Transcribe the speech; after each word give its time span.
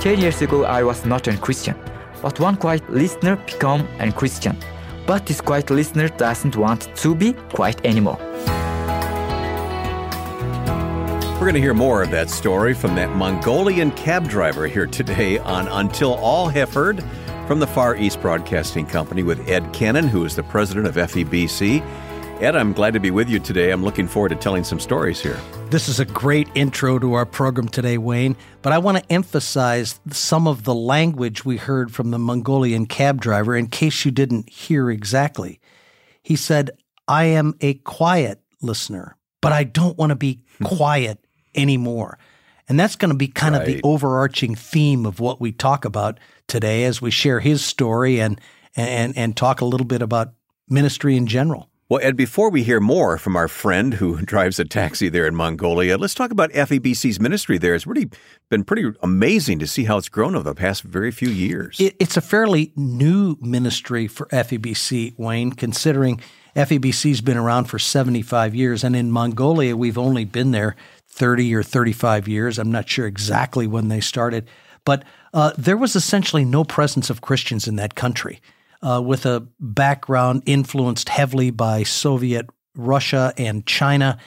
10 0.00 0.18
years 0.18 0.40
ago, 0.40 0.64
I 0.64 0.82
was 0.82 1.04
not 1.04 1.28
a 1.28 1.36
Christian, 1.36 1.76
but 2.22 2.40
one 2.40 2.56
quiet 2.56 2.88
listener 2.88 3.36
became 3.36 3.86
a 3.98 4.10
Christian. 4.10 4.56
But 5.06 5.26
this 5.26 5.42
quiet 5.42 5.68
listener 5.68 6.08
doesn't 6.08 6.56
want 6.56 6.88
to 6.96 7.14
be 7.14 7.34
quiet 7.52 7.84
anymore. 7.84 8.16
We're 11.34 11.40
going 11.40 11.54
to 11.54 11.60
hear 11.60 11.74
more 11.74 12.02
of 12.02 12.10
that 12.12 12.30
story 12.30 12.72
from 12.72 12.94
that 12.94 13.14
Mongolian 13.14 13.90
cab 13.90 14.26
driver 14.26 14.66
here 14.66 14.86
today 14.86 15.36
on 15.36 15.68
Until 15.68 16.14
All 16.14 16.48
Heard 16.48 17.04
from 17.46 17.60
the 17.60 17.66
Far 17.66 17.94
East 17.94 18.22
Broadcasting 18.22 18.86
Company 18.86 19.22
with 19.22 19.46
Ed 19.50 19.70
Cannon, 19.74 20.08
who 20.08 20.24
is 20.24 20.34
the 20.34 20.42
president 20.44 20.86
of 20.86 20.94
FEBC. 20.94 21.82
Ed, 22.40 22.56
I'm 22.56 22.72
glad 22.72 22.94
to 22.94 23.00
be 23.00 23.10
with 23.10 23.28
you 23.28 23.38
today. 23.38 23.70
I'm 23.70 23.84
looking 23.84 24.08
forward 24.08 24.30
to 24.30 24.34
telling 24.34 24.64
some 24.64 24.80
stories 24.80 25.20
here. 25.20 25.38
This 25.68 25.90
is 25.90 26.00
a 26.00 26.06
great 26.06 26.48
intro 26.54 26.98
to 26.98 27.12
our 27.12 27.26
program 27.26 27.68
today, 27.68 27.98
Wayne, 27.98 28.34
but 28.62 28.72
I 28.72 28.78
want 28.78 28.96
to 28.96 29.12
emphasize 29.12 30.00
some 30.10 30.48
of 30.48 30.64
the 30.64 30.74
language 30.74 31.44
we 31.44 31.58
heard 31.58 31.92
from 31.92 32.12
the 32.12 32.18
Mongolian 32.18 32.86
cab 32.86 33.20
driver 33.20 33.54
in 33.54 33.66
case 33.66 34.06
you 34.06 34.10
didn't 34.10 34.48
hear 34.48 34.90
exactly. 34.90 35.60
He 36.22 36.34
said, 36.34 36.70
I 37.06 37.24
am 37.24 37.56
a 37.60 37.74
quiet 37.74 38.40
listener, 38.62 39.18
but 39.42 39.52
I 39.52 39.64
don't 39.64 39.98
want 39.98 40.08
to 40.08 40.16
be 40.16 40.42
hmm. 40.56 40.64
quiet 40.64 41.18
anymore. 41.54 42.18
And 42.70 42.80
that's 42.80 42.96
going 42.96 43.10
to 43.10 43.18
be 43.18 43.28
kind 43.28 43.54
right. 43.54 43.60
of 43.60 43.66
the 43.66 43.82
overarching 43.84 44.54
theme 44.54 45.04
of 45.04 45.20
what 45.20 45.42
we 45.42 45.52
talk 45.52 45.84
about 45.84 46.18
today 46.48 46.84
as 46.84 47.02
we 47.02 47.10
share 47.10 47.40
his 47.40 47.62
story 47.62 48.18
and 48.18 48.40
and 48.76 49.14
and 49.14 49.36
talk 49.36 49.60
a 49.60 49.66
little 49.66 49.86
bit 49.86 50.00
about 50.00 50.32
ministry 50.70 51.18
in 51.18 51.26
general. 51.26 51.68
Well, 51.90 51.98
Ed, 52.04 52.16
before 52.16 52.50
we 52.50 52.62
hear 52.62 52.78
more 52.78 53.18
from 53.18 53.34
our 53.34 53.48
friend 53.48 53.94
who 53.94 54.22
drives 54.24 54.60
a 54.60 54.64
taxi 54.64 55.08
there 55.08 55.26
in 55.26 55.34
Mongolia, 55.34 55.98
let's 55.98 56.14
talk 56.14 56.30
about 56.30 56.52
FEBC's 56.52 57.18
ministry 57.18 57.58
there. 57.58 57.74
It's 57.74 57.84
really 57.84 58.08
been 58.48 58.62
pretty 58.62 58.92
amazing 59.02 59.58
to 59.58 59.66
see 59.66 59.82
how 59.82 59.98
it's 59.98 60.08
grown 60.08 60.36
over 60.36 60.44
the 60.44 60.54
past 60.54 60.84
very 60.84 61.10
few 61.10 61.30
years. 61.30 61.78
It's 61.80 62.16
a 62.16 62.20
fairly 62.20 62.72
new 62.76 63.36
ministry 63.40 64.06
for 64.06 64.26
FEBC, 64.26 65.18
Wayne, 65.18 65.50
considering 65.50 66.20
FEBC's 66.54 67.22
been 67.22 67.36
around 67.36 67.64
for 67.64 67.80
75 67.80 68.54
years. 68.54 68.84
And 68.84 68.94
in 68.94 69.10
Mongolia, 69.10 69.76
we've 69.76 69.98
only 69.98 70.24
been 70.24 70.52
there 70.52 70.76
30 71.08 71.52
or 71.56 71.64
35 71.64 72.28
years. 72.28 72.60
I'm 72.60 72.70
not 72.70 72.88
sure 72.88 73.08
exactly 73.08 73.66
when 73.66 73.88
they 73.88 74.00
started, 74.00 74.48
but 74.84 75.02
uh, 75.34 75.54
there 75.58 75.76
was 75.76 75.96
essentially 75.96 76.44
no 76.44 76.62
presence 76.62 77.10
of 77.10 77.20
Christians 77.20 77.66
in 77.66 77.74
that 77.76 77.96
country. 77.96 78.40
Uh, 78.82 79.00
with 79.04 79.26
a 79.26 79.46
background 79.58 80.42
influenced 80.46 81.10
heavily 81.10 81.50
by 81.50 81.82
Soviet 81.82 82.46
Russia 82.74 83.32
and 83.36 83.66
China, 83.66 84.18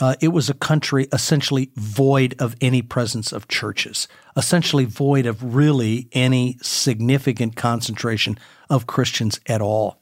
uh, 0.00 0.14
it 0.20 0.28
was 0.28 0.50
a 0.50 0.54
country 0.54 1.08
essentially 1.12 1.70
void 1.76 2.34
of 2.38 2.54
any 2.60 2.82
presence 2.82 3.32
of 3.32 3.48
churches, 3.48 4.06
essentially 4.36 4.84
void 4.84 5.24
of 5.24 5.54
really 5.54 6.08
any 6.12 6.58
significant 6.60 7.56
concentration 7.56 8.38
of 8.68 8.86
Christians 8.86 9.40
at 9.46 9.62
all. 9.62 9.98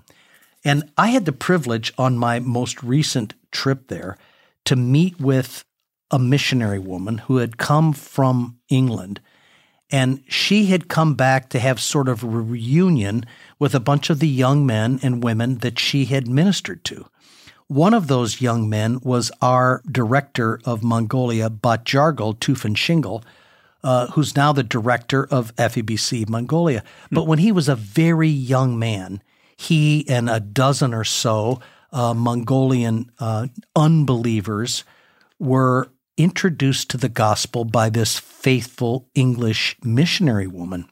And 0.64 0.90
I 0.96 1.08
had 1.08 1.26
the 1.26 1.32
privilege 1.32 1.92
on 1.98 2.18
my 2.18 2.40
most 2.40 2.82
recent 2.82 3.34
trip 3.52 3.88
there 3.88 4.16
to 4.64 4.76
meet 4.76 5.20
with 5.20 5.64
a 6.10 6.18
missionary 6.18 6.78
woman 6.78 7.18
who 7.18 7.36
had 7.36 7.58
come 7.58 7.92
from 7.92 8.58
England. 8.68 9.20
And 9.90 10.22
she 10.28 10.66
had 10.66 10.88
come 10.88 11.14
back 11.14 11.50
to 11.50 11.58
have 11.58 11.80
sort 11.80 12.08
of 12.08 12.22
a 12.22 12.28
reunion 12.28 13.26
with 13.58 13.74
a 13.74 13.80
bunch 13.80 14.10
of 14.10 14.18
the 14.18 14.28
young 14.28 14.66
men 14.66 14.98
and 15.02 15.22
women 15.22 15.58
that 15.58 15.78
she 15.78 16.06
had 16.06 16.26
ministered 16.26 16.84
to. 16.84 17.06
One 17.66 17.94
of 17.94 18.08
those 18.08 18.40
young 18.40 18.68
men 18.68 19.00
was 19.02 19.30
our 19.40 19.82
director 19.90 20.60
of 20.64 20.82
Mongolia, 20.82 21.48
Batjargal 21.48 22.38
Tufanshingal, 22.38 23.22
uh, 23.82 24.06
who's 24.08 24.34
now 24.34 24.52
the 24.52 24.62
director 24.62 25.26
of 25.26 25.54
FEBC 25.56 26.28
Mongolia. 26.28 26.82
Hmm. 27.08 27.14
But 27.14 27.26
when 27.26 27.38
he 27.38 27.52
was 27.52 27.68
a 27.68 27.76
very 27.76 28.28
young 28.28 28.78
man, 28.78 29.22
he 29.56 30.08
and 30.08 30.28
a 30.28 30.40
dozen 30.40 30.92
or 30.92 31.04
so 31.04 31.60
uh, 31.92 32.12
Mongolian 32.12 33.10
uh, 33.18 33.46
unbelievers 33.76 34.84
were 35.38 35.88
introduced 36.16 36.90
to 36.90 36.96
the 36.96 37.08
gospel 37.08 37.64
by 37.64 37.90
this 37.90 38.18
faithful 38.18 39.08
English 39.14 39.76
missionary 39.82 40.46
woman. 40.46 40.88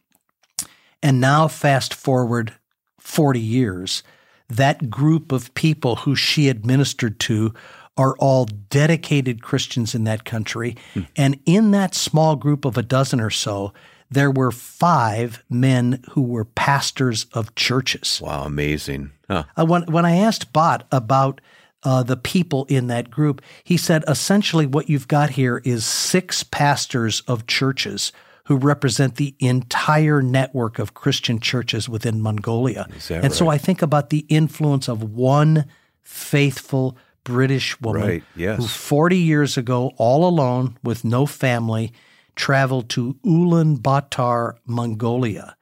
And 1.03 1.21
now, 1.21 1.49
fast 1.49 1.95
forward 1.95 2.55
40 2.99 3.41
years, 3.41 4.03
that 4.49 4.91
group 4.91 5.33
of 5.33 5.53
people 5.55 5.97
who 5.97 6.15
she 6.15 6.49
administered 6.49 7.19
to 7.21 7.53
are 7.97 8.17
all 8.19 8.47
dedicated 8.47 9.43
Christians 9.43 9.95
in 9.95 10.05
that 10.05 10.25
country. 10.25 10.77
Hmm. 10.95 11.01
And 11.17 11.41
in 11.45 11.73
that 11.73 11.95
small 11.95 12.37
group 12.37 12.65
of 12.65 12.79
a 12.79 12.83
dozen 12.83 13.21
or 13.21 13.31
so, 13.31 13.73
there 14.11 14.31
were 14.31 14.51
five 14.51 15.43
men 15.49 16.03
who 16.11 16.23
were 16.23 16.45
pastors 16.45 17.27
of 17.33 17.55
churches. 17.55 18.21
Wow, 18.23 18.45
amazing. 18.45 19.11
Huh. 19.29 19.45
Uh, 19.57 19.67
when, 19.67 19.85
when 19.85 20.05
I 20.05 20.17
asked 20.17 20.53
Bot 20.53 20.87
about 20.93 21.41
uh, 21.85 22.03
the 22.03 22.17
people 22.17 22.65
in 22.67 22.87
that 22.89 23.11
group. 23.11 23.43
He 23.65 23.77
said 23.77 24.05
essentially 24.07 24.67
what 24.67 24.89
you've 24.89 25.09
got 25.09 25.31
here 25.31 25.61
is 25.65 25.85
six 25.85 26.43
pastors 26.43 27.23
of 27.27 27.47
churches 27.47 28.13
who 28.45 28.57
represent 28.57 29.17
the 29.17 29.35
entire 29.39 30.21
network 30.21 30.79
of 30.79 30.95
Christian 30.95 31.39
churches 31.39 31.89
within 31.89 32.21
Mongolia. 32.21 32.87
And 33.09 33.25
right? 33.25 33.33
so 33.33 33.49
I 33.49 33.59
think 33.59 33.83
about 33.83 34.11
the 34.11 34.27
influence 34.29 34.89
of 34.89 35.03
one 35.03 35.67
faithful 36.03 36.97
British 37.25 37.81
woman 37.81 38.03
right, 38.03 38.23
yes. 38.35 38.59
who 38.59 38.67
40 38.67 39.17
years 39.17 39.57
ago, 39.57 39.93
all 39.97 40.29
alone 40.29 40.77
with 40.83 41.05
no 41.05 41.25
family, 41.25 41.93
traveled 42.35 42.89
to 42.91 43.15
Ulaanbaatar, 43.25 44.57
Mongolia, 44.67 45.57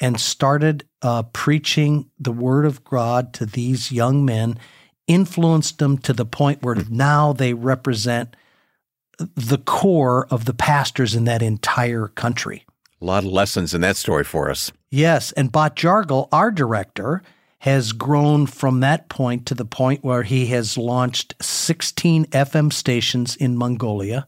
and 0.00 0.18
started 0.18 0.86
uh, 1.02 1.24
preaching 1.24 2.10
the 2.18 2.32
word 2.32 2.64
of 2.64 2.82
God 2.82 3.34
to 3.34 3.46
these 3.46 3.92
young 3.92 4.24
men 4.24 4.58
influenced 5.12 5.78
them 5.78 5.98
to 5.98 6.12
the 6.12 6.24
point 6.24 6.62
where 6.62 6.76
now 6.88 7.32
they 7.32 7.54
represent 7.54 8.34
the 9.18 9.58
core 9.58 10.26
of 10.30 10.46
the 10.46 10.54
pastors 10.54 11.14
in 11.14 11.24
that 11.24 11.42
entire 11.42 12.08
country. 12.08 12.64
A 13.00 13.04
lot 13.04 13.24
of 13.24 13.30
lessons 13.30 13.74
in 13.74 13.80
that 13.82 13.96
story 13.96 14.24
for 14.24 14.50
us. 14.50 14.72
Yes, 14.90 15.32
and 15.32 15.52
Batjargal, 15.52 16.28
our 16.32 16.50
director, 16.50 17.22
has 17.60 17.92
grown 17.92 18.46
from 18.46 18.80
that 18.80 19.08
point 19.08 19.46
to 19.46 19.54
the 19.54 19.64
point 19.64 20.04
where 20.04 20.22
he 20.22 20.46
has 20.46 20.76
launched 20.76 21.34
16 21.40 22.26
FM 22.26 22.72
stations 22.72 23.36
in 23.36 23.56
Mongolia, 23.56 24.26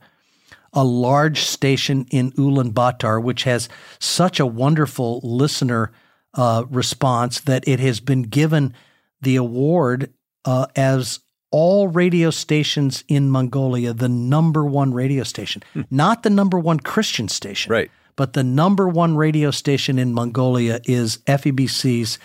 a 0.72 0.84
large 0.84 1.40
station 1.40 2.06
in 2.10 2.32
Ulaanbaatar, 2.32 3.22
which 3.22 3.44
has 3.44 3.68
such 3.98 4.38
a 4.38 4.46
wonderful 4.46 5.20
listener 5.22 5.92
uh, 6.34 6.64
response 6.68 7.40
that 7.40 7.66
it 7.66 7.80
has 7.80 8.00
been 8.00 8.22
given 8.22 8.74
the 9.20 9.36
award 9.36 10.12
uh, 10.44 10.66
as 10.76 11.20
all 11.50 11.88
radio 11.88 12.30
stations 12.30 13.04
in 13.06 13.30
Mongolia 13.30 13.92
the 13.92 14.08
number 14.08 14.64
one 14.64 14.92
radio 14.92 15.22
station, 15.22 15.62
hmm. 15.72 15.82
not 15.90 16.22
the 16.22 16.30
number 16.30 16.58
one 16.58 16.80
Christian 16.80 17.28
station, 17.28 17.70
right? 17.70 17.90
But 18.16 18.32
the 18.32 18.44
number 18.44 18.88
one 18.88 19.16
radio 19.16 19.50
station 19.50 19.98
in 19.98 20.14
Mongolia 20.14 20.80
is 20.84 21.18
FEBC's 21.26 22.18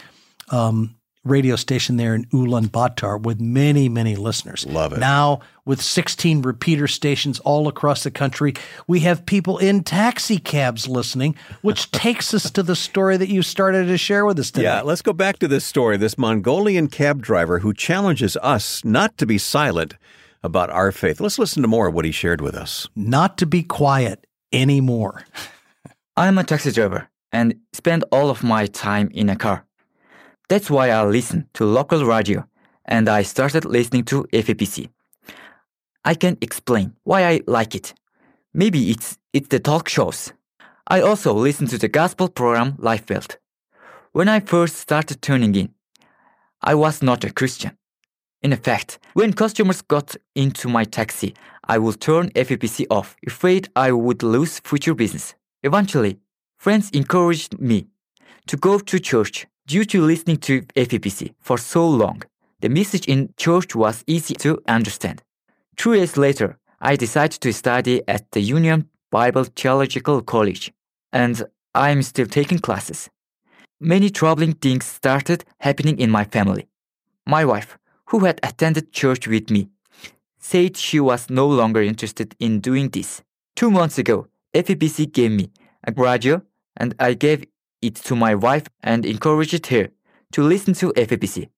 um, 0.52 0.96
radio 1.26 1.56
station 1.56 1.98
there 1.98 2.16
in 2.16 2.26
Ulaanbaatar 2.26 3.22
with 3.22 3.40
many, 3.40 3.90
many 3.90 4.16
listeners. 4.16 4.66
Love 4.66 4.94
it. 4.94 5.00
Now, 5.00 5.42
with 5.66 5.82
16 5.82 6.42
repeater 6.42 6.88
stations 6.88 7.40
all 7.42 7.68
across 7.68 8.04
the 8.04 8.12
country, 8.12 8.54
we 8.88 9.02
have 9.02 9.26
people 9.26 9.58
in 9.58 9.84
taxi 9.84 10.38
cabs 10.38 10.88
listening, 10.88 11.36
which 11.62 11.92
takes 11.92 12.34
us 12.34 12.50
to 12.52 12.64
the 12.64 12.76
story 12.76 13.18
that 13.18 13.30
you 13.30 13.42
started 13.42 13.88
to 13.88 13.98
share 13.98 14.26
with 14.26 14.40
us 14.40 14.52
today. 14.52 14.64
Yeah, 14.64 14.82
let's 14.82 15.02
go 15.02 15.14
back 15.14 15.40
to 15.40 15.48
this 15.48 15.66
story. 15.66 15.98
This 15.98 16.18
Mongolian 16.18 16.88
cab 16.88 17.22
driver 17.22 17.60
who 17.60 17.74
challenges 17.74 18.38
us 18.38 18.84
not 18.86 19.18
to 19.18 19.26
be 19.26 19.38
silent 19.38 19.96
about 20.42 20.70
our 20.70 20.92
faith. 20.92 21.20
Let's 21.20 21.38
listen 21.40 21.62
to 21.62 21.68
more 21.68 21.88
of 21.88 21.94
what 21.94 22.06
he 22.06 22.12
shared 22.12 22.40
with 22.40 22.56
us. 22.56 22.88
Not 22.96 23.38
to 23.40 23.46
be 23.46 23.64
quiet 23.64 24.26
anymore. 24.54 25.24
I'm 26.18 26.38
a 26.38 26.44
taxi 26.44 26.72
driver 26.72 27.10
and 27.32 27.56
spend 27.74 28.04
all 28.12 28.30
of 28.30 28.44
my 28.44 28.66
time 28.66 29.10
in 29.14 29.30
a 29.30 29.36
car. 29.36 29.66
That's 30.50 30.70
why 30.72 30.90
I 30.90 31.06
listen 31.06 31.48
to 31.54 31.64
local 31.64 32.04
radio 32.06 32.44
and 32.86 33.08
I 33.08 33.22
started 33.22 33.66
listening 33.66 34.04
to 34.06 34.24
FEBC. 34.34 34.90
I 36.04 36.16
can 36.16 36.38
explain 36.42 36.94
why 37.04 37.24
I 37.24 37.42
like 37.46 37.76
it. 37.76 37.94
Maybe 38.52 38.90
it's 38.90 39.20
it's 39.32 39.50
the 39.50 39.60
talk 39.60 39.88
shows. 39.88 40.34
I 40.88 41.02
also 41.02 41.34
listen 41.34 41.68
to 41.68 41.78
the 41.78 41.88
gospel 41.88 42.30
program 42.30 42.76
Lifebelt. 42.80 43.38
When 44.12 44.28
I 44.28 44.40
first 44.40 44.78
started 44.78 45.22
tuning 45.22 45.54
in, 45.54 45.70
I 46.64 46.74
was 46.74 47.04
not 47.04 47.24
a 47.24 47.32
Christian. 47.32 47.78
In 48.42 48.56
fact, 48.56 48.98
when 49.14 49.34
customers 49.34 49.84
got 49.84 50.16
into 50.34 50.68
my 50.68 50.84
taxi, 50.84 51.36
I 51.64 51.78
would 51.78 52.02
turn 52.02 52.32
FEBC 52.32 52.88
off, 52.90 53.16
afraid 53.28 53.70
I 53.76 53.92
would 53.92 54.24
lose 54.24 54.60
future 54.62 54.96
business. 54.96 55.36
Eventually, 55.62 56.18
friends 56.58 56.90
encouraged 56.90 57.60
me 57.60 57.86
to 58.48 58.58
go 58.58 58.80
to 58.80 59.00
church 59.00 59.46
Due 59.70 59.86
to 59.86 60.02
listening 60.02 60.38
to 60.38 60.64
FEBC 60.76 61.36
for 61.42 61.60
so 61.60 61.88
long, 61.88 62.24
the 62.60 62.70
message 62.70 63.08
in 63.08 63.32
church 63.38 63.76
was 63.76 64.04
easy 64.08 64.34
to 64.34 64.60
understand. 64.68 65.22
Two 65.78 65.94
years 65.94 66.18
later, 66.18 66.58
I 66.82 66.96
decided 66.96 67.40
to 67.42 67.54
study 67.54 68.02
at 68.08 68.32
the 68.32 68.42
Union 68.42 68.90
Bible 69.12 69.44
Theological 69.44 70.24
College. 70.24 70.72
and 71.14 71.44
I'm 71.76 72.02
still 72.02 72.26
taking 72.26 72.58
classes. 72.58 73.12
Many 73.80 74.10
troubling 74.10 74.54
things 74.54 74.86
started 74.86 75.46
happening 75.60 76.00
in 76.00 76.10
my 76.10 76.24
family. 76.24 76.68
My 77.28 77.46
wife, 77.46 77.78
who 78.08 78.26
had 78.26 78.40
attended 78.42 78.92
church 78.92 79.28
with 79.28 79.52
me, 79.52 79.70
said 80.40 80.78
she 80.78 81.00
was 81.00 81.30
no 81.30 81.48
longer 81.48 81.84
interested 81.84 82.36
in 82.40 82.60
doing 82.60 82.90
this. 82.90 83.22
Two 83.56 83.70
months 83.70 84.00
ago, 84.00 84.26
FEBC 84.52 85.12
gave 85.12 85.32
me 85.32 85.52
a 85.86 85.92
radio 85.92 86.42
and 86.76 86.96
I 87.00 87.14
gave 87.14 87.46
it 87.82 87.96
to 87.96 88.16
my 88.16 88.36
wife 88.36 88.68
and 88.84 89.06
encouraged 89.06 89.68
her 89.68 89.90
to 90.32 90.44
listen 90.44 90.74
to 90.76 90.94
FEBC. 90.94 91.50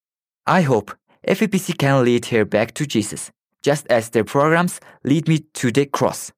I 0.46 0.62
hope 0.62 0.92
FEBC 1.28 1.78
can 1.78 2.04
lead 2.04 2.26
her 2.28 2.46
back 2.46 2.74
to 2.74 2.86
Jesus, 2.86 3.32
just 3.62 3.88
as 3.88 4.10
their 4.10 4.24
programs 4.24 4.80
lead 5.04 5.28
me 5.28 5.40
to 5.54 5.72
the 5.72 5.86
cross. 5.86 6.32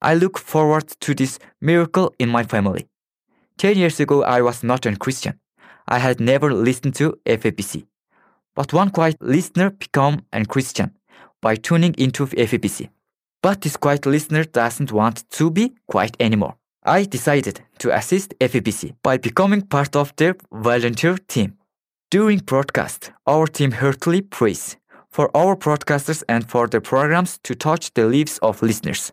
I 0.00 0.14
look 0.14 0.38
forward 0.38 0.88
to 1.00 1.14
this 1.14 1.38
miracle 1.60 2.14
in 2.18 2.28
my 2.28 2.44
family. 2.44 2.86
Ten 3.56 3.76
years 3.76 3.98
ago, 3.98 4.22
I 4.22 4.42
was 4.42 4.62
not 4.62 4.86
a 4.86 4.96
Christian. 4.96 5.40
I 5.88 5.98
had 5.98 6.20
never 6.20 6.52
listened 6.52 6.94
to 6.96 7.18
FEBC. 7.26 7.86
But 8.54 8.72
one 8.72 8.90
quiet 8.90 9.16
listener 9.20 9.70
became 9.70 10.22
a 10.32 10.44
Christian 10.44 10.92
by 11.40 11.56
tuning 11.56 11.94
into 11.94 12.26
FEBC. 12.26 12.90
But 13.42 13.62
this 13.62 13.76
quiet 13.76 14.04
listener 14.06 14.44
doesn't 14.44 14.92
want 14.92 15.28
to 15.30 15.50
be 15.50 15.72
quiet 15.86 16.16
anymore. 16.20 16.57
I 16.88 17.04
decided 17.04 17.60
to 17.80 17.94
assist 17.94 18.34
FEBC 18.40 18.94
by 19.02 19.18
becoming 19.18 19.62
part 19.62 19.94
of 19.94 20.16
their 20.16 20.34
volunteer 20.50 21.18
team. 21.18 21.58
During 22.10 22.38
broadcast, 22.38 23.12
our 23.26 23.46
team 23.46 23.72
heartily 23.72 24.22
prays 24.22 24.78
for 25.10 25.30
our 25.36 25.54
broadcasters 25.54 26.22
and 26.28 26.48
for 26.48 26.66
their 26.66 26.80
programs 26.80 27.38
to 27.42 27.54
touch 27.54 27.92
the 27.92 28.06
lives 28.06 28.38
of 28.38 28.62
listeners. 28.62 29.12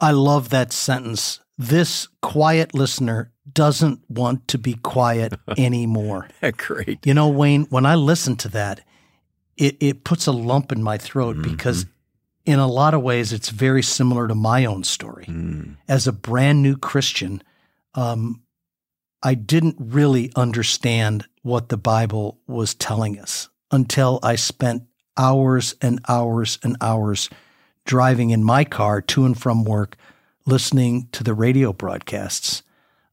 I 0.00 0.10
love 0.10 0.48
that 0.48 0.72
sentence. 0.72 1.38
This 1.56 2.08
quiet 2.20 2.74
listener 2.74 3.30
doesn't 3.52 4.00
want 4.08 4.48
to 4.48 4.58
be 4.58 4.74
quiet 4.74 5.34
anymore. 5.56 6.28
Great. 6.56 7.06
You 7.06 7.14
know, 7.14 7.28
Wayne, 7.28 7.66
when 7.70 7.86
I 7.86 7.94
listen 7.94 8.34
to 8.36 8.48
that, 8.48 8.80
it, 9.56 9.76
it 9.80 10.02
puts 10.02 10.26
a 10.26 10.32
lump 10.32 10.72
in 10.72 10.82
my 10.82 10.98
throat 10.98 11.36
mm-hmm. 11.36 11.52
because 11.52 11.86
in 12.44 12.58
a 12.58 12.66
lot 12.66 12.94
of 12.94 13.02
ways 13.02 13.32
it's 13.32 13.50
very 13.50 13.82
similar 13.82 14.28
to 14.28 14.34
my 14.34 14.64
own 14.64 14.84
story. 14.84 15.26
Mm. 15.26 15.76
As 15.88 16.06
a 16.06 16.12
brand 16.12 16.62
new 16.62 16.76
Christian, 16.76 17.42
um, 17.94 18.42
I 19.22 19.34
didn't 19.34 19.76
really 19.78 20.32
understand 20.34 21.26
what 21.42 21.68
the 21.68 21.76
Bible 21.76 22.38
was 22.46 22.74
telling 22.74 23.18
us 23.18 23.48
until 23.70 24.18
I 24.22 24.36
spent 24.36 24.84
hours 25.16 25.74
and 25.80 26.00
hours 26.08 26.58
and 26.62 26.76
hours 26.80 27.30
driving 27.84 28.30
in 28.30 28.42
my 28.44 28.64
car 28.64 29.00
to 29.00 29.24
and 29.24 29.38
from 29.38 29.64
work, 29.64 29.96
listening 30.46 31.08
to 31.12 31.24
the 31.24 31.34
radio 31.34 31.72
broadcasts. 31.72 32.62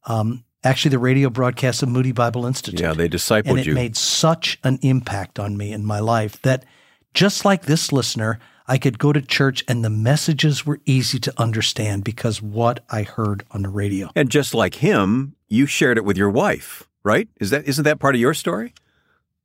Um, 0.06 0.44
actually, 0.64 0.92
the 0.92 1.00
radio 1.00 1.30
broadcasts 1.30 1.84
of 1.84 1.90
Moody 1.90 2.12
Bible 2.12 2.46
Institute. 2.46 2.80
Yeah, 2.80 2.94
they 2.94 3.10
discipled 3.10 3.50
and 3.50 3.60
it 3.60 3.68
you. 3.68 3.74
made 3.74 3.96
such 3.96 4.60
an 4.64 4.80
impact 4.82 5.40
on 5.40 5.58
me 5.58 5.72
in 5.72 5.86
my 5.86 6.00
life 6.00 6.42
that 6.42 6.66
just 7.14 7.46
like 7.46 7.64
this 7.64 7.92
listener, 7.92 8.40
I 8.70 8.78
could 8.78 9.00
go 9.00 9.12
to 9.12 9.22
church 9.22 9.64
and 9.68 9.84
the 9.84 9.90
messages 9.90 10.66
were 10.66 10.80
easy 10.86 11.20
to 11.20 11.34
understand 11.38 12.04
because 12.04 12.40
what 12.42 12.86
I 12.90 13.02
heard 13.02 13.44
on 13.50 13.64
the 13.64 13.70
radio. 13.70 14.12
And 14.16 14.30
just 14.30 14.54
like 14.54 14.76
him, 14.76 15.36
you 15.48 15.66
shared 15.66 15.98
it 15.98 16.06
with 16.06 16.18
your 16.18 16.30
wife, 16.30 16.88
right? 17.04 17.28
Is 17.42 17.50
that 17.50 17.68
isn't 17.68 17.84
that 17.84 18.00
part 18.00 18.14
of 18.14 18.22
your 18.22 18.36
story? 18.36 18.76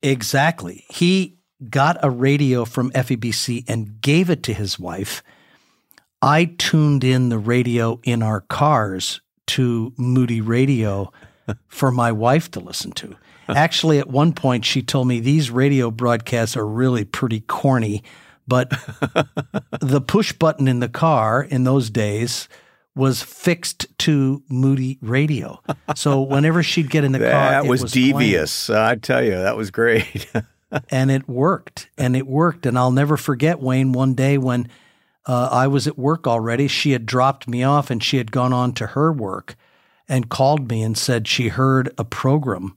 Exactly. 0.03 0.85
He 0.91 1.39
got 1.71 1.97
a 2.03 2.11
radio 2.11 2.67
from 2.67 2.91
FEBC 2.91 3.65
and 3.67 4.01
gave 4.03 4.29
it 4.29 4.43
to 4.43 4.53
his 4.53 4.79
wife. 4.79 5.23
I 6.21 6.45
tuned 6.59 7.03
in 7.03 7.31
the 7.31 7.39
radio 7.39 8.01
in 8.03 8.23
our 8.23 8.43
cars 8.43 9.23
to 9.47 9.95
Moody 9.97 10.43
Radio 10.43 11.13
for 11.69 11.91
my 11.91 12.13
wife 12.13 12.51
to 12.51 12.61
listen 12.61 12.93
to. 12.93 13.17
Actually, 13.49 13.99
at 13.99 14.09
one 14.09 14.35
point, 14.35 14.65
she 14.65 14.83
told 14.83 15.09
me 15.09 15.21
these 15.21 15.51
radio 15.51 15.91
broadcasts 15.91 16.57
are 16.57 16.67
really 16.67 17.05
pretty 17.05 17.41
corny, 17.41 18.03
but 18.47 18.71
the 19.81 20.01
push 20.01 20.33
button 20.33 20.69
in 20.69 20.81
the 20.81 20.89
car 20.89 21.43
in 21.43 21.65
those 21.65 21.91
days 21.91 22.49
was 22.97 23.23
fixed 23.23 23.87
to 23.99 24.43
Moody 24.49 24.99
Radio. 25.03 25.61
So 25.97 26.23
whenever 26.23 26.63
she'd 26.63 26.91
get 26.91 27.05
in 27.05 27.13
the 27.13 27.19
car, 27.19 27.51
that 27.51 27.67
was, 27.67 27.83
was 27.83 27.93
devious. 27.93 28.71
I 28.71 28.97
tell 28.97 29.23
you, 29.23 29.33
that 29.33 29.57
was 29.57 29.71
great. 29.71 30.27
and 30.91 31.11
it 31.11 31.29
worked, 31.29 31.89
and 31.99 32.17
it 32.17 32.27
worked. 32.27 32.67
And 32.67 32.79
I'll 32.79 32.93
never 32.93 33.17
forget 33.17 33.61
Wayne 33.61 33.93
one 33.93 34.15
day 34.15 34.39
when 34.39 34.69
uh, 35.27 35.49
I 35.51 35.67
was 35.67 35.87
at 35.87 35.99
work 35.99 36.27
already. 36.27 36.69
She 36.69 36.93
had 36.93 37.07
dropped 37.07 37.49
me 37.49 37.63
off, 37.63 37.91
and 37.91 38.03
she 38.03 38.19
had 38.19 38.31
gone 38.31 38.53
on 38.53 38.73
to 38.75 38.89
her 38.89 39.13
work, 39.13 39.57
and 40.09 40.29
called 40.29 40.71
me 40.71 40.83
and 40.83 40.97
said 40.97 41.27
she 41.27 41.49
heard 41.49 41.93
a 41.99 42.05
program 42.05 42.77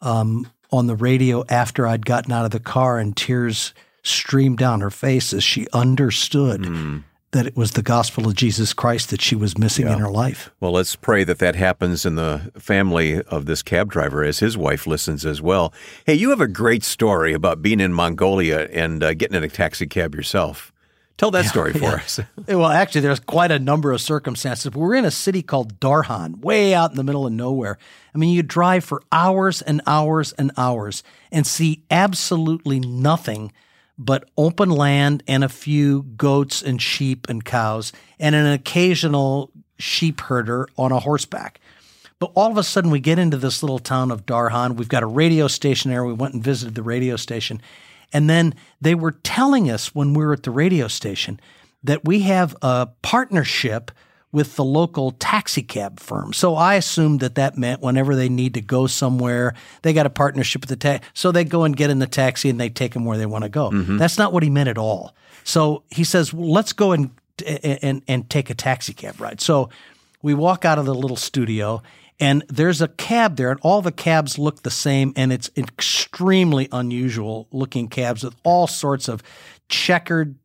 um, 0.00 0.50
on 0.70 0.86
the 0.86 0.96
radio 0.96 1.44
after 1.48 1.86
I'd 1.86 2.06
gotten 2.06 2.32
out 2.32 2.44
of 2.44 2.50
the 2.50 2.60
car, 2.60 2.98
and 2.98 3.16
tears 3.16 3.74
streamed 4.02 4.58
down 4.58 4.80
her 4.80 4.90
face 4.90 5.32
as 5.32 5.44
she 5.44 5.66
understood. 5.72 6.62
Mm 6.62 7.04
that 7.32 7.46
it 7.46 7.56
was 7.56 7.72
the 7.72 7.82
gospel 7.82 8.26
of 8.26 8.34
Jesus 8.34 8.72
Christ 8.72 9.10
that 9.10 9.20
she 9.20 9.36
was 9.36 9.56
missing 9.56 9.86
yeah. 9.86 9.94
in 9.94 9.98
her 10.00 10.10
life. 10.10 10.50
Well, 10.58 10.72
let's 10.72 10.96
pray 10.96 11.22
that 11.24 11.38
that 11.38 11.54
happens 11.54 12.04
in 12.04 12.16
the 12.16 12.50
family 12.58 13.22
of 13.22 13.46
this 13.46 13.62
cab 13.62 13.90
driver 13.90 14.24
as 14.24 14.40
his 14.40 14.56
wife 14.56 14.86
listens 14.86 15.24
as 15.24 15.40
well. 15.40 15.72
Hey, 16.06 16.14
you 16.14 16.30
have 16.30 16.40
a 16.40 16.48
great 16.48 16.82
story 16.82 17.32
about 17.32 17.62
being 17.62 17.80
in 17.80 17.92
Mongolia 17.92 18.68
and 18.72 19.02
uh, 19.02 19.14
getting 19.14 19.36
in 19.36 19.44
a 19.44 19.48
taxi 19.48 19.86
cab 19.86 20.14
yourself. 20.14 20.72
Tell 21.18 21.30
that 21.32 21.44
yeah, 21.44 21.50
story 21.50 21.72
for 21.72 21.80
yeah. 21.80 21.94
us. 21.94 22.20
well, 22.48 22.66
actually, 22.66 23.02
there's 23.02 23.20
quite 23.20 23.50
a 23.50 23.58
number 23.58 23.92
of 23.92 24.00
circumstances. 24.00 24.72
We're 24.72 24.94
in 24.94 25.04
a 25.04 25.10
city 25.10 25.42
called 25.42 25.78
Darhan, 25.78 26.40
way 26.40 26.74
out 26.74 26.90
in 26.90 26.96
the 26.96 27.04
middle 27.04 27.26
of 27.26 27.32
nowhere. 27.32 27.78
I 28.14 28.18
mean, 28.18 28.34
you 28.34 28.42
drive 28.42 28.84
for 28.84 29.02
hours 29.12 29.60
and 29.60 29.82
hours 29.86 30.32
and 30.32 30.50
hours 30.56 31.02
and 31.30 31.46
see 31.46 31.84
absolutely 31.90 32.80
nothing– 32.80 33.52
but 34.00 34.30
open 34.38 34.70
land 34.70 35.22
and 35.28 35.44
a 35.44 35.48
few 35.48 36.04
goats 36.16 36.62
and 36.62 36.80
sheep 36.80 37.28
and 37.28 37.44
cows, 37.44 37.92
and 38.18 38.34
an 38.34 38.46
occasional 38.46 39.52
sheep 39.78 40.22
herder 40.22 40.66
on 40.78 40.90
a 40.90 41.00
horseback. 41.00 41.60
But 42.18 42.32
all 42.34 42.50
of 42.50 42.56
a 42.56 42.62
sudden, 42.62 42.90
we 42.90 43.00
get 43.00 43.18
into 43.18 43.36
this 43.36 43.62
little 43.62 43.78
town 43.78 44.10
of 44.10 44.24
Darhan. 44.24 44.76
We've 44.76 44.88
got 44.88 45.02
a 45.02 45.06
radio 45.06 45.48
station 45.48 45.90
there. 45.90 46.04
We 46.04 46.14
went 46.14 46.32
and 46.32 46.42
visited 46.42 46.74
the 46.74 46.82
radio 46.82 47.16
station. 47.16 47.60
And 48.10 48.28
then 48.28 48.54
they 48.80 48.94
were 48.94 49.12
telling 49.12 49.70
us 49.70 49.94
when 49.94 50.14
we 50.14 50.24
were 50.24 50.32
at 50.32 50.44
the 50.44 50.50
radio 50.50 50.88
station 50.88 51.38
that 51.84 52.04
we 52.04 52.20
have 52.20 52.56
a 52.62 52.88
partnership 53.02 53.90
with 54.32 54.56
the 54.56 54.64
local 54.64 55.10
taxi 55.12 55.62
cab 55.62 55.98
firm. 55.98 56.32
So 56.32 56.54
I 56.54 56.76
assumed 56.76 57.20
that 57.20 57.34
that 57.34 57.58
meant 57.58 57.80
whenever 57.80 58.14
they 58.14 58.28
need 58.28 58.54
to 58.54 58.60
go 58.60 58.86
somewhere, 58.86 59.54
they 59.82 59.92
got 59.92 60.06
a 60.06 60.10
partnership 60.10 60.62
with 60.62 60.68
the 60.68 60.76
taxi. 60.76 61.08
So 61.14 61.32
they 61.32 61.44
go 61.44 61.64
and 61.64 61.76
get 61.76 61.90
in 61.90 61.98
the 61.98 62.06
taxi 62.06 62.48
and 62.48 62.60
they 62.60 62.68
take 62.68 62.92
them 62.94 63.04
where 63.04 63.18
they 63.18 63.26
want 63.26 63.44
to 63.44 63.50
go. 63.50 63.70
Mm-hmm. 63.70 63.96
That's 63.96 64.18
not 64.18 64.32
what 64.32 64.42
he 64.42 64.50
meant 64.50 64.68
at 64.68 64.78
all. 64.78 65.14
So 65.42 65.82
he 65.90 66.04
says, 66.04 66.32
well, 66.32 66.50
let's 66.50 66.72
go 66.72 66.92
and, 66.92 67.10
and, 67.44 68.02
and 68.06 68.30
take 68.30 68.50
a 68.50 68.54
taxi 68.54 68.92
cab 68.92 69.20
ride. 69.20 69.40
So 69.40 69.68
we 70.22 70.34
walk 70.34 70.64
out 70.64 70.78
of 70.78 70.86
the 70.86 70.94
little 70.94 71.16
studio 71.16 71.82
and 72.20 72.44
there's 72.48 72.82
a 72.82 72.88
cab 72.88 73.36
there 73.36 73.50
and 73.50 73.58
all 73.62 73.82
the 73.82 73.90
cabs 73.90 74.38
look 74.38 74.62
the 74.62 74.70
same 74.70 75.12
and 75.16 75.32
it's 75.32 75.50
extremely 75.56 76.68
unusual 76.70 77.48
looking 77.50 77.88
cabs 77.88 78.22
with 78.22 78.36
all 78.44 78.66
sorts 78.66 79.08
of 79.08 79.22
checkered 79.68 80.36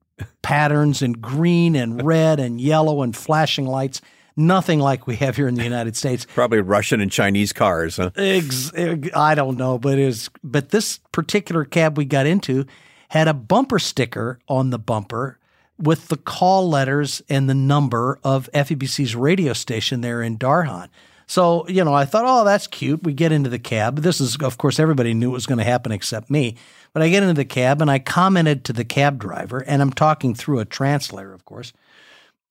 patterns 0.41 1.01
in 1.01 1.13
green 1.13 1.75
and 1.75 2.03
red 2.03 2.39
and 2.39 2.59
yellow 2.59 3.01
and 3.01 3.15
flashing 3.15 3.65
lights. 3.65 4.01
Nothing 4.37 4.79
like 4.79 5.07
we 5.07 5.15
have 5.17 5.37
here 5.37 5.47
in 5.47 5.55
the 5.55 5.63
United 5.63 5.95
States. 5.95 6.25
Probably 6.33 6.59
Russian 6.59 6.99
and 6.99 7.09
Chinese 7.09 7.53
cars. 7.53 7.97
Huh? 7.97 8.11
Ex- 8.17 8.71
I 9.15 9.33
don't 9.33 9.57
know, 9.57 9.79
but 9.79 9.97
is 9.97 10.29
but 10.43 10.69
this 10.69 10.99
particular 11.13 11.63
cab 11.63 11.97
we 11.97 12.03
got 12.03 12.25
into 12.25 12.65
had 13.09 13.29
a 13.29 13.33
bumper 13.33 13.79
sticker 13.79 14.39
on 14.49 14.71
the 14.71 14.79
bumper 14.79 15.39
with 15.77 16.07
the 16.09 16.17
call 16.17 16.69
letters 16.69 17.21
and 17.29 17.49
the 17.49 17.53
number 17.53 18.19
of 18.23 18.49
FEBC's 18.53 19.15
radio 19.15 19.53
station 19.53 20.01
there 20.01 20.21
in 20.21 20.37
Darhan. 20.37 20.89
So, 21.27 21.67
you 21.67 21.83
know, 21.83 21.93
I 21.93 22.05
thought, 22.05 22.25
oh, 22.25 22.45
that's 22.45 22.67
cute. 22.67 23.03
We 23.03 23.13
get 23.13 23.31
into 23.31 23.49
the 23.49 23.59
cab. 23.59 23.99
This 23.99 24.21
is, 24.21 24.37
of 24.37 24.57
course, 24.57 24.79
everybody 24.79 25.13
knew 25.13 25.29
it 25.29 25.33
was 25.33 25.47
going 25.47 25.57
to 25.57 25.63
happen 25.63 25.91
except 25.91 26.29
me. 26.29 26.55
But 26.95 27.03
I 27.03 27.09
get 27.09 27.23
into 27.23 27.33
the 27.33 27.43
cab 27.43 27.81
and 27.81 27.91
I 27.91 27.99
commented 27.99 28.63
to 28.63 28.73
the 28.73 28.85
cab 28.85 29.19
driver, 29.19 29.59
and 29.59 29.81
I'm 29.81 29.91
talking 29.91 30.33
through 30.33 30.59
a 30.59 30.65
translator, 30.65 31.33
of 31.33 31.43
course, 31.43 31.73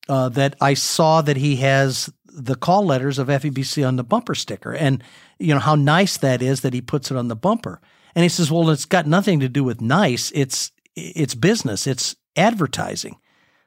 uh, 0.07 0.29
that 0.29 0.55
I 0.61 0.75
saw 0.75 1.23
that 1.23 1.35
he 1.35 1.55
has 1.55 2.13
the 2.27 2.53
call 2.53 2.85
letters 2.85 3.17
of 3.17 3.27
FEBC 3.27 3.85
on 3.87 3.95
the 3.95 4.03
bumper 4.03 4.35
sticker, 4.35 4.71
and 4.71 5.03
you 5.39 5.51
know 5.51 5.59
how 5.59 5.73
nice 5.73 6.17
that 6.17 6.43
is 6.43 6.61
that 6.61 6.75
he 6.75 6.81
puts 6.81 7.09
it 7.09 7.17
on 7.17 7.27
the 7.27 7.35
bumper. 7.35 7.81
And 8.13 8.21
he 8.21 8.29
says, 8.29 8.51
"Well, 8.51 8.69
it's 8.69 8.85
got 8.85 9.07
nothing 9.07 9.39
to 9.39 9.49
do 9.49 9.63
with 9.63 9.81
nice. 9.81 10.31
It's 10.35 10.71
it's 10.95 11.33
business. 11.33 11.87
It's 11.87 12.15
advertising." 12.35 13.17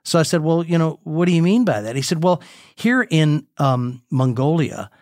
So 0.05 0.21
I 0.21 0.23
said, 0.23 0.43
"Well, 0.43 0.65
you 0.65 0.79
know, 0.79 1.01
what 1.03 1.25
do 1.25 1.33
you 1.33 1.43
mean 1.43 1.65
by 1.65 1.81
that?" 1.81 1.97
He 1.97 2.03
said, 2.03 2.23
"Well, 2.23 2.41
here 2.77 3.03
in 3.03 3.49
um, 3.57 4.03
Mongolia, 4.13 4.93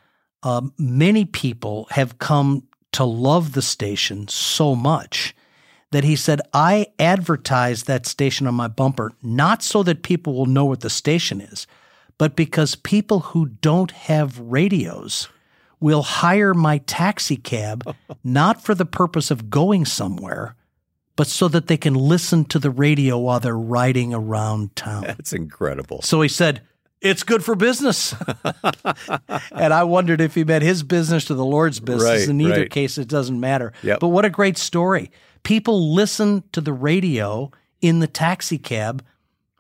um, 0.43 0.73
many 0.79 1.27
people 1.27 1.87
have 1.91 2.19
come 2.19 2.63
to 2.93 3.05
love 3.05 3.53
the 3.53 3.61
station 3.61 4.27
so 4.27 4.75
much." 4.75 5.35
That 5.93 6.05
he 6.05 6.17
said, 6.17 6.41
I 6.53 6.89
advertise 6.99 7.85
that 7.85 8.07
station 8.07 8.47
on 8.47 8.55
my 8.55 8.69
bumper, 8.69 9.13
not 9.23 9.63
so 9.63 9.83
that 9.85 10.03
people 10.03 10.35
will 10.35 10.47
know 10.47 10.65
what 10.65 10.81
the 10.81 10.91
station 10.91 11.41
is, 11.41 11.67
but 12.19 12.37
because 12.37 12.75
people 12.75 13.21
who 13.21 13.47
don't 13.47 13.91
have 13.93 14.39
radios 14.39 15.29
will 15.81 16.03
hire 16.03 16.55
my 16.55 16.79
taxi 16.79 17.37
cab 17.37 17.95
not 18.25 18.63
for 18.63 18.75
the 18.75 18.87
purpose 18.87 19.31
of 19.31 19.51
going 19.51 19.85
somewhere, 19.85 20.57
but 21.15 21.27
so 21.27 21.49
that 21.49 21.67
they 21.67 21.77
can 21.77 21.95
listen 21.95 22.45
to 22.45 22.59
the 22.59 22.71
radio 22.71 23.19
while 23.19 23.41
they're 23.41 23.57
riding 23.57 24.13
around 24.13 24.75
town. 24.77 25.03
That's 25.03 25.33
incredible. 25.33 26.03
So 26.03 26.21
he 26.21 26.29
said, 26.29 26.63
it's 27.01 27.23
good 27.23 27.45
for 27.45 27.55
business. 27.55 28.15
and 29.53 29.73
I 29.73 29.85
wondered 29.85 30.21
if 30.21 30.35
he 30.35 30.45
meant 30.45 30.65
his 30.65 30.83
business 30.83 31.27
to 31.27 31.35
the 31.35 31.45
Lord's 31.45 31.79
business. 31.81 32.23
Right, 32.23 32.29
In 32.29 32.41
either 32.41 32.63
right. 32.63 32.71
case, 32.71 32.99
it 32.99 33.09
doesn't 33.09 33.39
matter. 33.39 33.73
Yep. 33.83 34.01
But 34.01 34.09
what 34.09 34.25
a 34.25 34.31
great 34.31 34.59
story. 34.59 35.11
People 35.47 35.95
listen 35.95 36.43
to 36.51 36.61
the 36.61 36.73
radio 36.73 37.53
in 37.81 38.01
the 38.01 38.09
taxi 38.09 38.59
cab 38.59 39.05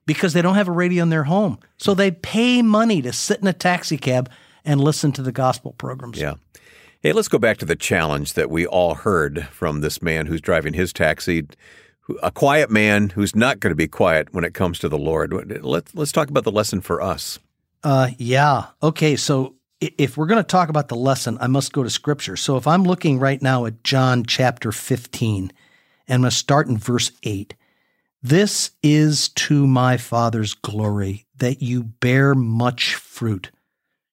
because 0.05 0.33
they 0.33 0.43
don't 0.43 0.57
have 0.57 0.67
a 0.67 0.73
radio 0.73 1.05
in 1.05 1.11
their 1.11 1.23
home. 1.23 1.61
So 1.77 1.95
they 1.95 2.11
pay 2.11 2.61
money 2.61 3.01
to 3.03 3.13
sit 3.13 3.41
in 3.41 3.47
a 3.47 3.53
taxi 3.53 3.97
cab 3.97 4.29
and 4.65 4.81
listen 4.81 5.13
to 5.13 5.23
the 5.23 5.31
gospel 5.31 5.77
programs. 5.79 6.19
Yeah. 6.19 6.35
Hey, 7.05 7.13
let's 7.13 7.29
go 7.29 7.39
back 7.39 7.59
to 7.59 7.65
the 7.65 7.77
challenge 7.77 8.33
that 8.33 8.51
we 8.51 8.67
all 8.67 8.97
heard 8.97 9.47
from 9.53 9.81
this 9.81 10.03
man 10.03 10.27
who's 10.27 10.41
driving 10.41 10.75
his 10.75 10.93
taxi, 10.93 11.47
a 12.21 12.33
quiet 12.33 12.69
man 12.69 13.11
who's 13.11 13.37
not 13.37 13.61
going 13.61 13.71
to 13.71 13.77
be 13.77 13.87
quiet 13.87 14.35
when 14.35 14.43
it 14.43 14.55
comes 14.55 14.81
to 14.81 14.89
the 14.89 14.99
Lord. 14.99 15.33
Let's 15.63 15.95
let's 15.95 16.11
talk 16.11 16.31
about 16.31 16.43
the 16.43 16.51
lesson 16.51 16.81
for 16.81 17.01
us. 17.01 17.39
Uh, 17.85 18.11
yeah. 18.19 18.67
Okay. 18.83 19.15
So 19.15 19.55
if 19.81 20.17
we're 20.17 20.27
going 20.27 20.43
to 20.43 20.49
talk 20.49 20.69
about 20.69 20.89
the 20.89 20.97
lesson, 20.97 21.39
I 21.41 21.47
must 21.47 21.73
go 21.73 21.85
to 21.85 21.91
scripture. 21.91 22.35
So 22.35 22.57
if 22.57 22.67
I'm 22.67 22.83
looking 22.83 23.21
right 23.21 23.41
now 23.41 23.67
at 23.67 23.85
John 23.85 24.25
chapter 24.25 24.73
15, 24.73 25.53
and 26.09 26.17
I'm 26.17 26.21
going 26.23 26.31
to 26.31 26.37
start 26.37 26.69
in 26.69 26.79
verse 26.79 27.13
8. 27.23 27.55
This 28.23 28.73
is 28.83 29.29
to 29.31 29.67
my 29.67 29.97
Father's 29.97 30.55
glory 30.55 31.27
that 31.37 31.63
you 31.63 31.83
bear 31.83 32.35
much 32.35 32.95
fruit, 32.95 33.51